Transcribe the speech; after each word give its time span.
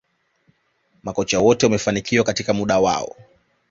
Makocha 1.03 1.39
wote 1.39 1.65
wamefanikiwa 1.65 2.23
katika 2.23 2.53
muda 2.53 2.79
wao 2.79 3.15